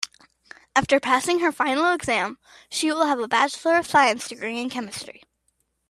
After 0.75 0.99
passing 0.99 1.41
her 1.41 1.51
final 1.51 1.93
exam 1.93 2.39
she 2.71 2.91
will 2.91 3.05
have 3.05 3.19
a 3.19 3.27
bachelor 3.27 3.77
of 3.77 3.85
science 3.85 4.27
degree 4.27 4.59
in 4.59 4.67
chemistry. 4.67 5.21